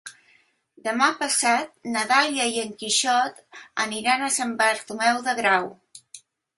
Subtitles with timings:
[0.87, 3.41] Demà passat na Dàlia i en Quixot
[3.87, 5.75] aniran a Sant Bartomeu del Grau.